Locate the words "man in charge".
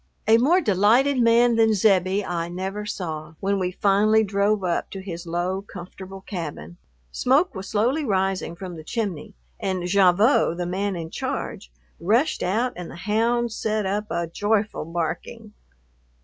10.65-11.71